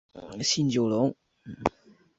[0.41, 1.13] 新九龙。